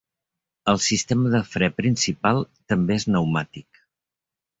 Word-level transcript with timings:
El 0.71 0.79
sistema 0.85 1.33
de 1.33 1.41
fre 1.49 1.69
principal 1.81 2.41
també 2.73 2.97
és 3.03 3.05
pneumàtic. 3.11 3.83